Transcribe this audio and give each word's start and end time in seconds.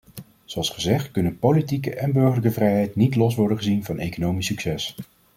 Zoals 0.45 0.69
gezegd 0.69 1.11
kunnen 1.11 1.39
politieke 1.39 1.95
en 1.95 2.11
burgerlijke 2.11 2.51
vrijheid 2.51 2.95
niet 2.95 3.15
los 3.15 3.35
worden 3.35 3.57
gezien 3.57 3.83
van 3.83 3.99
economisch 3.99 4.45
succes. 4.45 4.95